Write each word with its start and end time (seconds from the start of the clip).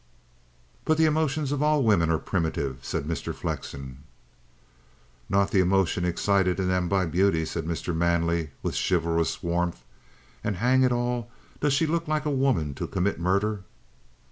"But 0.83 0.97
the 0.97 1.05
emotions 1.05 1.51
of 1.51 1.61
all 1.61 1.83
women 1.83 2.09
are 2.09 2.17
primitive," 2.17 2.79
said 2.83 3.03
Mr. 3.03 3.35
Flexen. 3.35 3.99
"Not 5.29 5.51
the 5.51 5.59
emotion 5.59 6.05
excited 6.05 6.59
in 6.59 6.69
them 6.69 6.89
by 6.89 7.05
beauty," 7.05 7.45
said 7.45 7.65
Mr. 7.65 7.95
Manley 7.95 8.49
with 8.63 8.75
chivalrous 8.75 9.43
warmth. 9.43 9.83
"And, 10.43 10.55
hang 10.55 10.81
it 10.81 10.91
all! 10.91 11.29
Does 11.59 11.73
she 11.73 11.85
look 11.85 12.07
like 12.07 12.25
a 12.25 12.31
woman 12.31 12.73
to 12.73 12.87
commit 12.87 13.19
murder?" 13.19 13.61